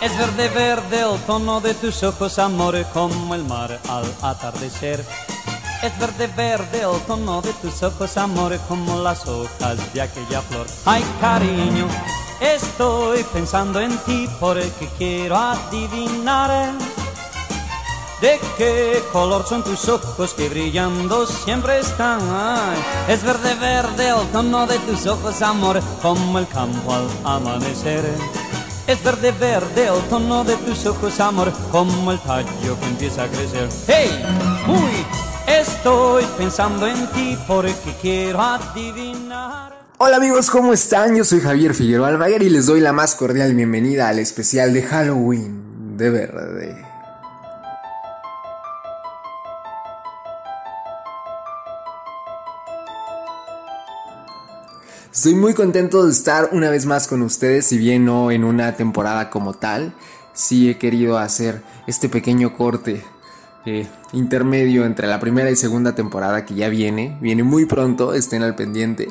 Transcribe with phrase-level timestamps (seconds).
[0.00, 5.04] Es verde, verde el tono de tus ojos, amor, como el mar al atardecer.
[5.82, 10.66] Es verde, verde el tono de tus ojos, amor, como las hojas de aquella flor.
[10.86, 11.86] Ay, cariño,
[12.40, 16.72] estoy pensando en ti porque quiero adivinar.
[18.20, 22.18] ¿De qué color son tus ojos que brillando siempre están?
[23.08, 28.04] Es verde, verde el tono de tus ojos, amor, como el campo al amanecer.
[28.88, 33.28] Es verde, verde el tono de tus ojos, amor, como el tallo que empieza a
[33.28, 33.68] crecer.
[33.86, 34.10] ¡Hey!
[34.66, 35.06] Uy,
[35.46, 39.78] estoy pensando en ti porque quiero adivinar.
[39.98, 41.14] Hola amigos, ¿cómo están?
[41.14, 44.82] Yo soy Javier Figueroa Almaguer y les doy la más cordial bienvenida al especial de
[44.82, 46.87] Halloween de verde.
[55.18, 58.76] Estoy muy contento de estar una vez más con ustedes, si bien no en una
[58.76, 59.92] temporada como tal,
[60.32, 63.02] sí he querido hacer este pequeño corte
[63.66, 68.44] eh, intermedio entre la primera y segunda temporada que ya viene, viene muy pronto, estén
[68.44, 69.08] al pendiente,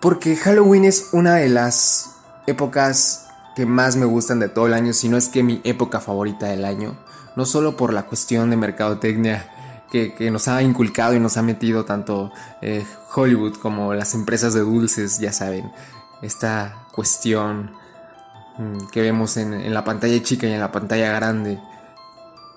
[0.00, 2.14] porque Halloween es una de las
[2.46, 6.00] épocas que más me gustan de todo el año, si no es que mi época
[6.00, 6.96] favorita del año,
[7.36, 9.51] no solo por la cuestión de mercadotecnia
[9.92, 14.60] que, nos ha inculcado y nos ha metido tanto eh, Hollywood como las empresas de
[14.60, 15.70] dulces, ya saben,
[16.22, 17.72] esta cuestión
[18.56, 21.60] mm, que vemos en, la pantalla chica y en la pantalla grande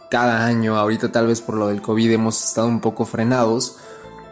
[0.09, 3.79] cada año, ahorita tal vez por lo del COVID hemos estado un poco frenados,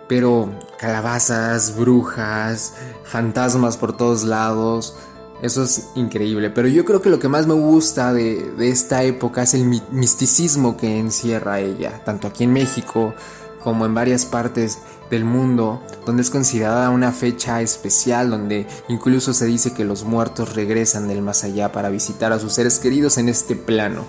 [0.07, 4.95] pero calabazas, brujas, fantasmas por todos lados,
[5.43, 6.49] eso es increíble.
[6.49, 10.77] Pero yo creo que lo que más me gusta de, esta época es el misticismo
[10.77, 13.13] que encierra ella, tanto aquí en México
[13.61, 19.45] como en varias partes del mundo, donde es considerada una fecha especial, donde incluso se
[19.45, 23.27] dice que los muertos regresan del más allá para visitar a sus seres queridos en
[23.27, 24.05] este plano.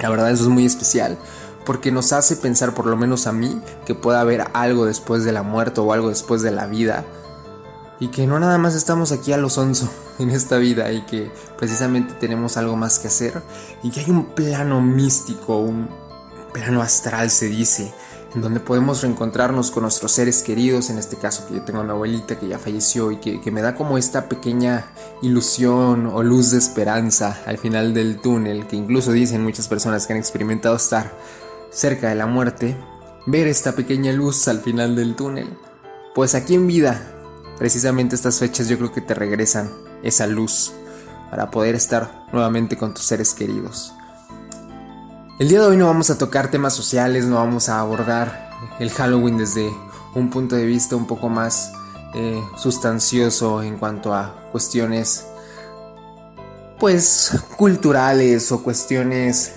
[0.00, 1.16] La verdad eso es muy especial,
[1.64, 5.32] porque nos hace pensar, por lo menos a mí, que pueda haber algo después de
[5.32, 7.04] la muerte o algo después de la vida,
[8.00, 11.30] y que no nada más estamos aquí a los onzo en esta vida y que
[11.58, 13.42] precisamente tenemos algo más que hacer
[13.82, 15.88] y que hay un plano místico, un
[16.52, 17.92] plano astral se dice,
[18.34, 21.84] en donde podemos reencontrarnos con nuestros seres queridos, en este caso que yo tengo a
[21.84, 24.86] mi abuelita que ya falleció y que, que me da como esta pequeña
[25.22, 30.12] ilusión o luz de esperanza al final del túnel, que incluso dicen muchas personas que
[30.12, 31.12] han experimentado estar
[31.70, 32.76] cerca de la muerte,
[33.26, 35.48] ver esta pequeña luz al final del túnel.
[36.14, 37.13] Pues aquí en vida
[37.58, 39.70] Precisamente estas fechas yo creo que te regresan
[40.02, 40.72] esa luz
[41.30, 43.94] para poder estar nuevamente con tus seres queridos.
[45.38, 48.90] El día de hoy no vamos a tocar temas sociales, no vamos a abordar el
[48.90, 49.68] Halloween desde
[50.14, 51.72] un punto de vista un poco más
[52.14, 55.26] eh, sustancioso en cuanto a cuestiones
[56.78, 59.54] pues culturales o cuestiones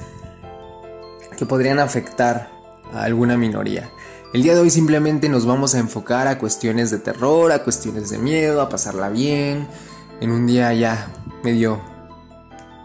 [1.38, 2.50] que podrían afectar
[2.94, 3.92] a alguna minoría.
[4.34, 8.10] El día de hoy simplemente nos vamos a enfocar a cuestiones de terror, a cuestiones
[8.10, 9.70] de miedo, a pasarla bien,
[10.20, 11.08] en un día ya
[11.44, 11.82] medio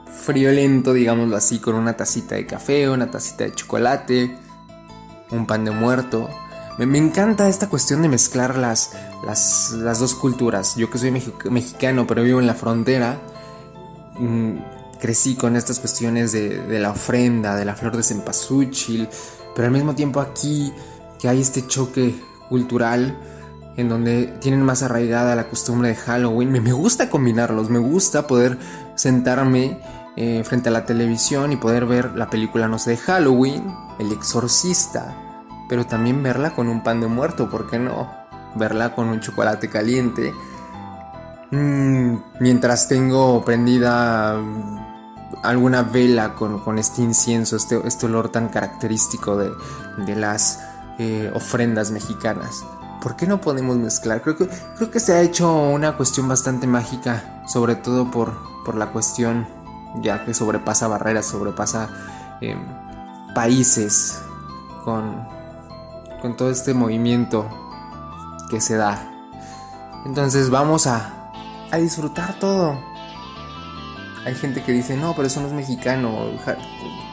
[0.07, 4.39] friolento, digámoslo así, con una tacita de café, una tacita de chocolate,
[5.33, 6.31] un pan de muerto.
[6.79, 8.93] Me, encanta esta cuestión de mezclar las,
[9.27, 10.77] las, dos culturas.
[10.77, 13.19] Yo que soy mexicano, pero vivo en la frontera,
[14.17, 14.53] mm,
[15.01, 19.09] crecí con estas cuestiones de, de la ofrenda, de la flor de cempasúchil,
[19.57, 20.73] pero al mismo tiempo aquí
[21.23, 23.17] que hay este choque cultural
[23.77, 26.51] en donde tienen más arraigada la costumbre de Halloween.
[26.51, 28.59] Me, gusta combinarlos, me gusta poder
[28.97, 29.79] sentarme
[30.17, 34.11] eh, frente a la televisión y poder ver la película, no sé, de Halloween, El
[34.11, 35.17] Exorcista,
[35.69, 38.11] pero también verla con un pan de muerto, ¿por qué no?
[38.57, 40.35] Verla con un chocolate caliente.
[41.53, 44.41] Mm, mientras tengo prendida
[45.45, 49.53] alguna vela con, este incienso, este, este, olor tan característico de,
[50.05, 52.65] de las eh, ofrendas mexicanas.
[53.03, 54.23] ¿Por qué no podemos mezclar?
[54.23, 58.33] Creo que, se ha hecho una cuestión bastante mágica, sobre todo por,
[58.65, 59.47] por la cuestión
[60.01, 61.89] ya que sobrepasa barreras, sobrepasa
[62.41, 62.59] em,
[63.35, 64.23] países
[64.85, 65.27] con,
[66.21, 67.49] con todo este movimiento
[68.49, 69.11] que se da.
[70.05, 71.33] Entonces vamos a,
[71.71, 72.79] a disfrutar todo.
[74.25, 76.31] Hay gente que dice, no, pero eso no es mexicano.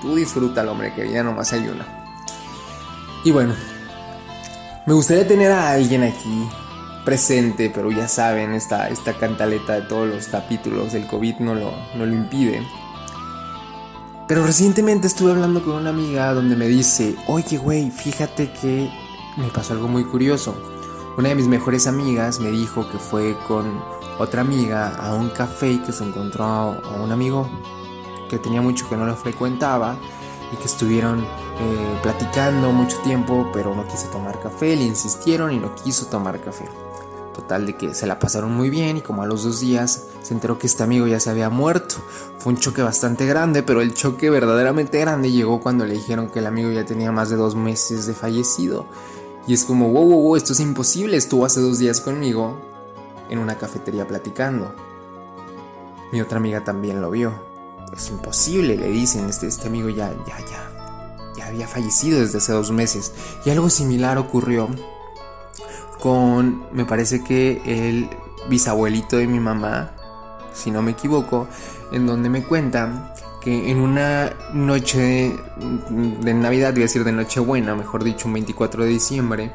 [0.01, 1.98] Tú disfrútalo, hombre, que ya nomás hay una.
[3.23, 3.53] Y bueno,
[4.85, 6.47] me gustaría tener a alguien aquí
[7.03, 11.71] presente, pero ya saben, esta, esta cantaleta de todos los capítulos del COVID no lo,
[11.95, 12.65] no lo impide.
[14.27, 18.89] Pero recientemente estuve hablando con una amiga donde me dice, oye güey, fíjate que
[19.37, 20.55] me pasó algo muy curioso.
[21.17, 23.83] Una de mis mejores amigas me dijo que fue con
[24.17, 27.49] otra amiga a un café y que se encontró a un amigo
[28.29, 29.97] que tenía mucho que no lo frecuentaba
[30.51, 31.19] y que estuvieron
[31.59, 36.39] eh, platicando mucho tiempo, pero no quiso tomar café, le insistieron y no quiso tomar
[36.41, 36.65] café.
[37.35, 40.33] Total de que se la pasaron muy bien y como a los dos días se
[40.33, 41.95] enteró que este amigo ya se había muerto.
[42.37, 46.39] Fue un choque bastante grande, pero el choque verdaderamente grande llegó cuando le dijeron que
[46.39, 48.85] el amigo ya tenía más de dos meses de fallecido.
[49.47, 52.57] Y es como, wow, wow, wow, esto es imposible, estuvo hace dos días conmigo
[53.29, 54.73] en una cafetería platicando.
[56.11, 57.48] Mi otra amiga también lo vio.
[57.93, 62.53] Es imposible, le dicen, este, este amigo ya, ya, ya, ya había fallecido desde hace
[62.53, 63.13] dos meses.
[63.45, 64.69] Y algo similar ocurrió
[65.99, 68.09] con, me parece que el
[68.49, 69.91] bisabuelito de mi mamá,
[70.53, 71.47] si no me equivoco,
[71.91, 75.35] en donde me cuentan que en una noche
[75.89, 79.51] de, Navidad, voy a decir de Nochebuena, mejor dicho, un 24 de diciembre,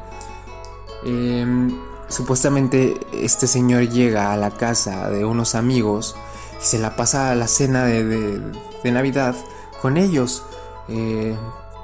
[1.03, 1.71] em,
[2.07, 6.15] supuestamente este señor llega a la casa de unos amigos
[6.59, 8.41] se la pasa a la cena de,
[8.83, 9.35] Navidad
[9.81, 10.43] con ellos.
[10.87, 11.35] Eh,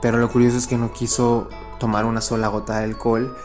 [0.02, 1.48] pero lo curioso es que no quiso
[1.80, 3.36] tomar una sola gota de alcohol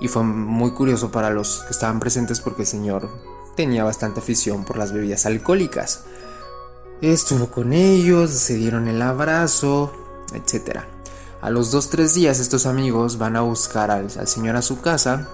[0.00, 3.08] y fue muy curioso para los que estaban presentes porque el señor
[3.56, 6.04] tenía bastante afición por las bebidas alcohólicas.
[7.02, 9.92] Estuvo con ellos, se dieron el abrazo,
[10.32, 10.80] etc.
[11.40, 15.28] A los 2-3 días estos amigos van a buscar al, señor a su casa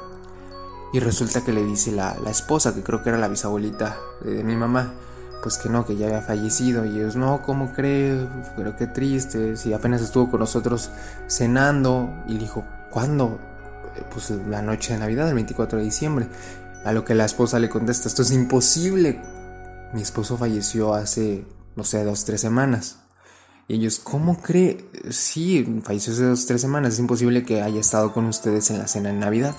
[0.93, 4.57] y resulta que le dice la, esposa, que creo que era la bisabuelita de, mi
[4.57, 4.95] mamá,
[5.43, 6.85] pues que no, que ya había fallecido.
[6.85, 8.27] Y ellos, no, ¿cómo cree?
[8.57, 10.91] Pero qué triste, si apenas estuvo con nosotros
[11.29, 12.09] cenando.
[12.27, 13.39] Y le dijo, ¿cuándo?
[14.13, 16.29] pues la noche de Navidad, el 24 de diciembre.
[16.85, 19.21] A lo que la esposa le contesta, esto es imposible.
[19.93, 21.45] Mi esposo falleció hace,
[21.75, 22.99] no sé, dos, tres semanas.
[23.69, 24.89] Y ellos, ¿cómo cree?
[25.11, 26.95] Sí, falleció hace dos, tres semanas.
[26.95, 29.57] Es imposible que haya estado con ustedes en la cena de Navidad.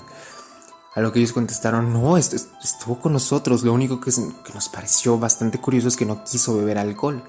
[0.98, 3.62] A lo que ellos contestaron, no, estuvo con nosotros.
[3.62, 4.10] Lo único que,
[4.52, 7.22] nos pareció bastante curioso es que no quiso beber alcohol.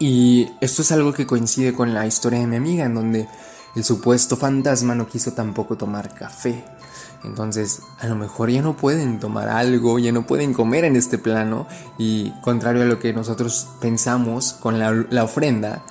[0.00, 3.28] Y esto es algo que coincide con la historia de mi amiga, en donde
[3.76, 6.64] el supuesto fantasma no quiso tampoco tomar café.
[7.22, 11.16] Entonces, a lo mejor ya no pueden tomar algo, ya no pueden comer en este
[11.16, 11.68] plano.
[11.96, 15.84] Y contrario a lo que nosotros pensamos con la, ofrenda,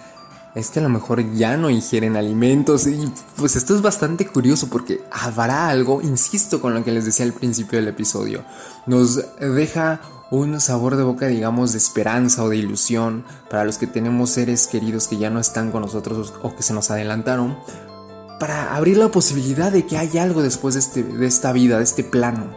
[0.57, 2.87] es que a lo mejor ya no ingieren alimentos.
[2.87, 7.25] Y pues esto es bastante curioso porque habrá algo, insisto con lo que les decía
[7.25, 8.43] al principio del episodio,
[8.87, 10.01] nos deja
[10.31, 14.67] un sabor de boca, digamos, de esperanza o de ilusión para los que tenemos seres
[14.67, 17.57] queridos que ya no están con nosotros o que se nos adelantaron,
[18.39, 21.83] para abrir la posibilidad de que hay algo después de, este, de esta vida, de
[21.83, 22.55] este plano.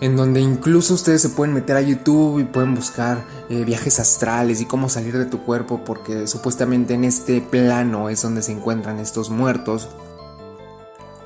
[0.00, 4.60] En donde incluso ustedes se pueden meter a YouTube y pueden buscar eh, viajes astrales
[4.60, 8.98] y cómo salir de tu cuerpo, porque supuestamente en este plano es donde se encuentran
[8.98, 9.88] estos muertos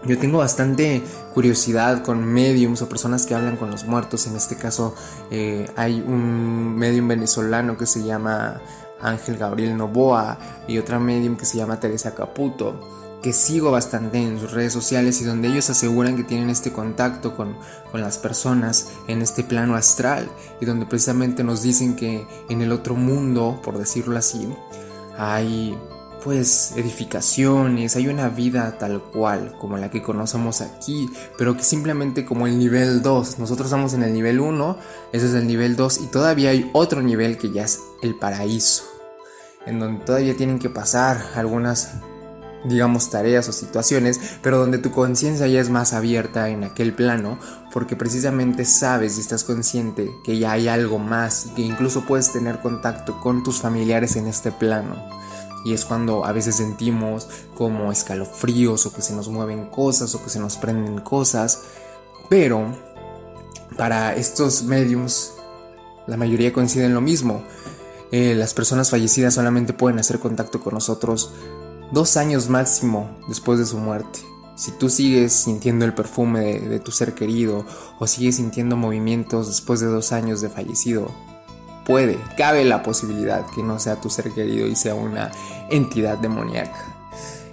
[0.04, 1.02] yo tengo bastante
[1.34, 4.26] curiosidad con mediums o personas que hablan con los muertos.
[4.26, 4.94] En este caso
[5.30, 8.60] eh, hay un medium venezolano que se llama
[9.00, 14.40] Ángel Gabriel Novoa y otra medium que se llama Teresa Caputo que sigo bastante en
[14.40, 17.56] sus redes sociales y donde ellos aseguran que tienen este contacto con,
[17.90, 20.28] con, las personas en este plano astral
[20.60, 24.48] y donde precisamente nos dicen que en el otro mundo, por decirlo así,
[25.18, 25.76] hay
[26.22, 31.08] pues edificaciones, hay una vida tal cual como la que conocemos aquí,
[31.38, 34.78] pero que simplemente como el nivel 2, nosotros estamos en el nivel 1,
[35.12, 38.84] ese es el nivel 2 y todavía hay otro nivel que ya es el paraíso,
[39.66, 41.94] en donde todavía tienen que pasar algunas
[42.64, 47.38] digamos tareas o situaciones, pero donde tu conciencia ya es más abierta en aquel plano,
[47.72, 52.60] porque precisamente sabes y estás consciente que ya hay algo más que incluso puedes tener
[52.60, 54.96] contacto con tus familiares en este plano
[55.64, 60.22] y es cuando a veces sentimos como escalofríos o que se nos mueven cosas o
[60.22, 61.62] que se nos prenden cosas.
[62.28, 62.74] Pero
[63.76, 65.32] para estos mediums
[66.06, 67.42] la mayoría coinciden lo mismo.
[68.12, 71.32] Eh, las personas fallecidas solamente pueden hacer contacto con nosotros
[71.92, 74.20] dos años máximo después de su muerte.
[74.54, 77.64] Si tú sigues sintiendo el perfume de, tu ser querido
[77.98, 81.10] o sigues sintiendo movimientos después de dos años de fallecido,
[81.86, 85.30] puede, cabe la posibilidad que no sea tu ser querido y sea una
[85.70, 86.96] entidad demoníaca.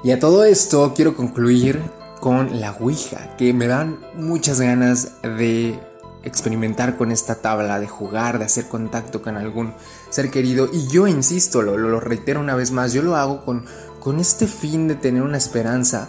[0.03, 1.81] Y a todo esto quiero concluir
[2.19, 5.79] con la Ouija, que me dan muchas ganas de
[6.23, 9.73] experimentar con esta tabla, de jugar, de hacer contacto con algún
[10.09, 10.69] ser querido.
[10.71, 13.65] Y yo insisto, lo, lo reitero una vez más, yo lo hago con,
[14.07, 16.07] con este fin de tener una esperanza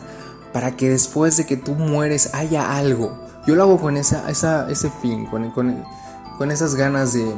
[0.52, 3.18] para que después de que tú mueres haya algo.
[3.44, 5.82] Yo lo hago con esa, esa ese fin, con, con,
[6.38, 7.34] con esas ganas de,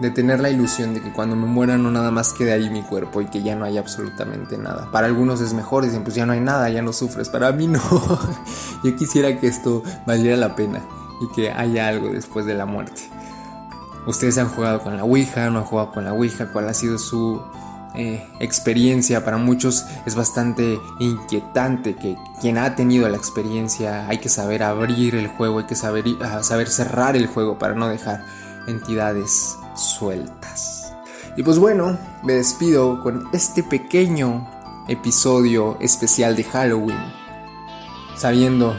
[0.00, 2.82] de tener la ilusión de que cuando me muera no nada más quede ahí mi
[2.82, 4.88] cuerpo y que ya no hay absolutamente nada.
[4.92, 7.28] Para algunos es mejor, dicen pues ya no hay nada, ya no sufres.
[7.28, 7.80] Para mí no.
[8.84, 10.80] Yo quisiera que esto valiera la pena
[11.22, 13.02] y que haya algo después de la muerte.
[14.06, 16.98] Ustedes han jugado con la Ouija, no han jugado con la Ouija, cuál ha sido
[16.98, 17.42] su
[17.94, 19.24] eh, experiencia.
[19.24, 25.14] Para muchos es bastante inquietante que quien ha tenido la experiencia hay que saber abrir
[25.14, 28.24] el juego, hay que saber, ah, saber cerrar el juego para no dejar
[28.66, 30.92] entidades sueltas.
[31.36, 34.48] Y pues bueno, me despido con este pequeño
[34.88, 36.98] episodio especial de Halloween,
[38.16, 38.76] sabiendo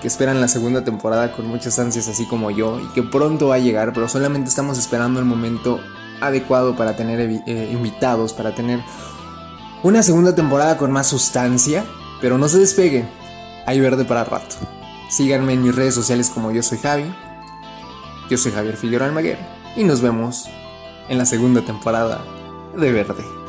[0.00, 3.54] que esperan la segunda temporada con muchas ansias así como yo y que pronto va
[3.54, 5.80] a llegar, pero solamente estamos esperando el momento
[6.20, 8.80] adecuado para tener eh, invitados, para tener
[9.82, 11.84] una segunda temporada con más sustancia,
[12.20, 13.08] pero no se despeguen,
[13.66, 14.56] hay verde para rato.
[15.10, 17.14] Síganme en mis redes sociales como yo soy Javi,
[18.28, 19.38] yo soy Javier Figueroa Almaguer
[19.76, 20.48] y nos vemos
[21.08, 22.24] en la segunda temporada
[22.76, 23.45] de Verde.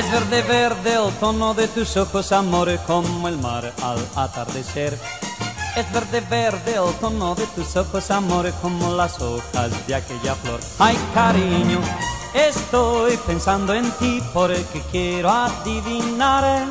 [0.00, 4.98] Es verde, verde el tono de tus ojos, amor, como el mar al atardecer.
[5.76, 10.58] Es verde, verde el tono de tus ojos, amor, como las hojas de aquella flor.
[10.78, 11.80] Ay, cariño,
[12.32, 16.64] estoy pensando en ti porque quiero adivinar.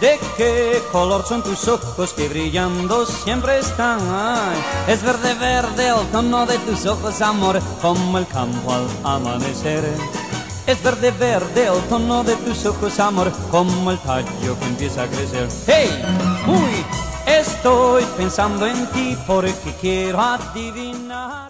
[0.00, 4.00] ¿De qué color son tus ojos que brillando siempre están?
[4.88, 9.84] es verde, verde el tono de tus ojos, amor, como el campo al amanecer.
[10.66, 15.06] Es verde, verde el tono de tus ojos, amor, como el tallo que empieza a
[15.06, 15.48] crecer.
[15.64, 15.88] ¡Hey!
[16.44, 16.84] Muy,
[17.24, 21.46] estoy pensando en ti porque quiero adivinar.